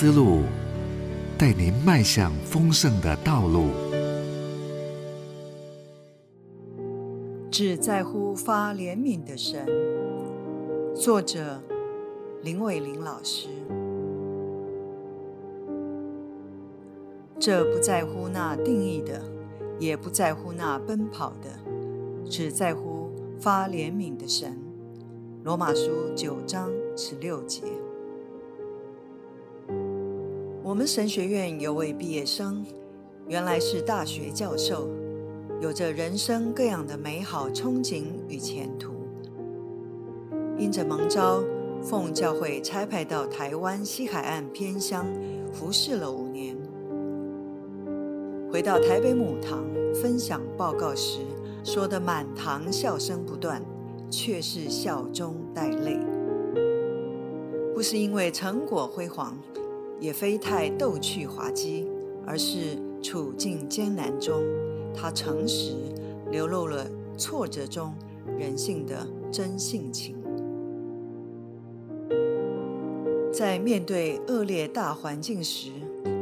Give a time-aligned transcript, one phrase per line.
[0.00, 0.44] 思路，
[1.36, 3.66] 带您迈向丰盛的道路。
[7.50, 9.66] 只在乎发怜悯的神。
[10.96, 11.60] 作者：
[12.42, 13.48] 林伟玲老师。
[17.38, 19.20] 这不在乎那定义的，
[19.78, 21.50] 也不在乎那奔跑的，
[22.24, 24.56] 只在乎发怜悯的神。
[25.44, 27.60] 罗马书九章十六节。
[30.70, 32.64] 我们神学院有位毕业生，
[33.26, 34.88] 原来是大学教授，
[35.60, 38.92] 有着人生各样的美好憧憬与前途。
[40.56, 41.42] 因着蒙召，
[41.82, 45.08] 奉教会差派到台湾西海岸偏乡
[45.52, 46.56] 服侍了五年。
[48.48, 51.18] 回到台北母堂分享报告时，
[51.64, 53.60] 说的满堂笑声不断，
[54.08, 55.98] 却是笑中带泪。
[57.74, 59.36] 不是因为成果辉煌，
[60.00, 61.86] 也非太逗趣滑稽，
[62.26, 64.42] 而是处境艰难中，
[64.94, 65.74] 他诚实
[66.30, 67.92] 流露了挫折中
[68.38, 70.16] 人性的真性情。
[73.32, 75.70] 在面对恶劣大环境时，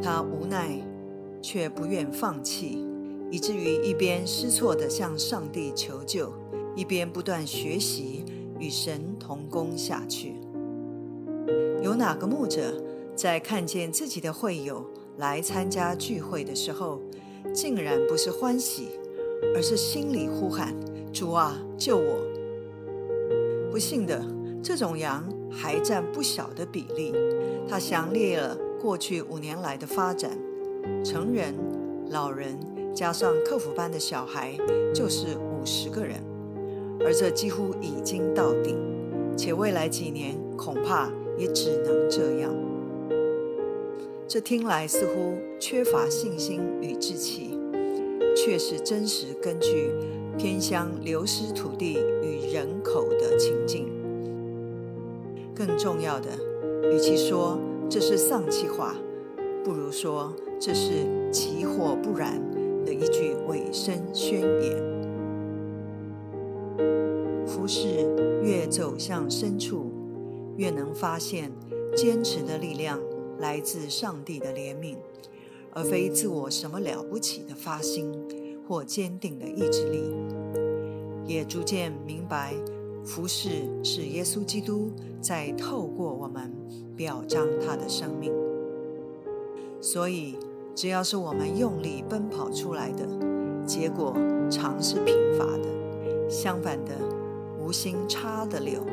[0.02, 0.78] 他无奈
[1.40, 2.84] 却不愿放弃，
[3.30, 6.32] 以至于一边失措地向上帝求救，
[6.76, 8.24] 一边不断学习
[8.58, 10.34] 与神同工下去。
[11.82, 12.82] 有哪个牧者
[13.18, 17.02] 在看见自己的会友来参加聚会的时候，
[17.52, 18.90] 竟然不是欢喜，
[19.56, 20.72] 而是心里呼喊
[21.12, 22.24] ：“主啊，救我！”
[23.72, 24.24] 不幸的，
[24.62, 25.28] 这种羊。
[25.50, 27.12] 还占不小的比例。
[27.66, 30.38] 他详列了过去五年来的发展：
[31.02, 31.54] 成人、
[32.10, 32.56] 老人
[32.94, 34.56] 加上客服班的小孩，
[34.94, 36.22] 就是五十个人。
[37.00, 38.78] 而这几乎已经到顶，
[39.36, 42.54] 且未来几年恐怕也只能这样。
[44.28, 47.58] 这听来似乎缺乏信心与志气，
[48.36, 49.90] 却是真实根据
[50.36, 53.88] 偏乡流失土地与人口的情境。
[55.54, 56.28] 更重要的，
[56.92, 57.58] 与其说
[57.88, 58.94] 这是丧气话，
[59.64, 62.38] 不如说这是急火不燃
[62.84, 64.76] 的一句尾声宣言。
[67.46, 68.06] 服饰
[68.42, 69.90] 越走向深处，
[70.58, 71.50] 越能发现
[71.96, 73.00] 坚持的力量
[73.38, 74.96] 来自上帝的怜悯，
[75.72, 78.12] 而非自我什么了不起的发心
[78.66, 80.12] 或坚定的意志力。
[81.26, 82.54] 也逐渐明白。
[83.04, 83.48] 服侍
[83.82, 86.52] 是耶稣基督在透过我们
[86.94, 88.30] 表彰他的生命，
[89.80, 90.36] 所以
[90.74, 93.08] 只要是我们用力奔跑出来的，
[93.64, 94.14] 结果
[94.50, 96.98] 常是贫乏的；相反的，
[97.58, 98.84] 无心插的柳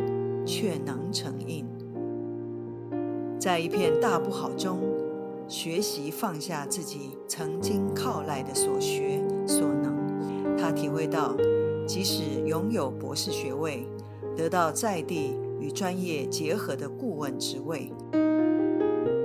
[0.45, 1.66] 却能成荫。
[3.45, 4.79] 在一片大不好中，
[5.47, 11.38] 学习放下自己曾经靠赖的所学所能，他体会到，
[11.85, 13.88] 即使拥有博士学位。
[14.35, 17.91] 得到在地与专业结合的顾问职位，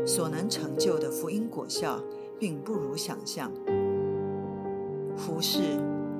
[0.04, 1.98] 所能成就的福音果效，
[2.38, 3.50] 并不如想象。
[5.16, 5.60] 服侍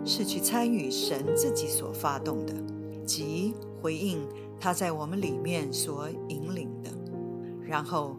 [0.07, 2.55] 是去参与神自己所发动的，
[3.05, 3.53] 即
[3.83, 4.27] 回应
[4.59, 6.91] 他在我们里面所引领的，
[7.71, 8.17] 然后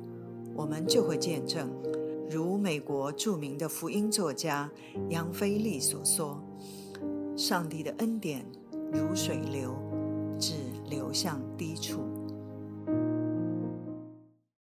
[0.56, 1.70] 我们就会见证，
[2.30, 4.72] 如美国著名的福音作家
[5.10, 6.42] 杨飞利所说
[7.36, 8.46] ：“上帝的恩典
[8.94, 9.76] 如水流。”
[10.40, 10.54] 只
[10.90, 12.00] 流向低处。